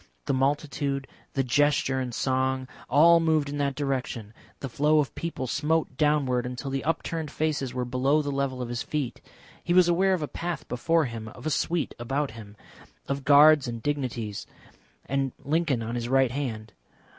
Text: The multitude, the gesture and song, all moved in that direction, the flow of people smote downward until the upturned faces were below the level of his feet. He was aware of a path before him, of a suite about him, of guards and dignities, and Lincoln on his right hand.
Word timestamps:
The 0.25 0.33
multitude, 0.33 1.05
the 1.33 1.43
gesture 1.43 1.99
and 1.99 2.11
song, 2.11 2.67
all 2.89 3.19
moved 3.19 3.49
in 3.49 3.59
that 3.59 3.75
direction, 3.75 4.33
the 4.59 4.67
flow 4.67 4.97
of 4.97 5.13
people 5.13 5.45
smote 5.45 5.95
downward 5.95 6.43
until 6.43 6.71
the 6.71 6.83
upturned 6.83 7.29
faces 7.29 7.71
were 7.75 7.85
below 7.85 8.23
the 8.23 8.31
level 8.31 8.63
of 8.63 8.69
his 8.69 8.81
feet. 8.81 9.21
He 9.63 9.75
was 9.75 9.87
aware 9.87 10.15
of 10.15 10.23
a 10.23 10.27
path 10.27 10.67
before 10.67 11.05
him, 11.05 11.27
of 11.27 11.45
a 11.45 11.51
suite 11.51 11.93
about 11.99 12.31
him, 12.31 12.55
of 13.07 13.23
guards 13.23 13.67
and 13.67 13.83
dignities, 13.83 14.47
and 15.05 15.33
Lincoln 15.37 15.83
on 15.83 15.93
his 15.93 16.09
right 16.09 16.31
hand. 16.31 16.73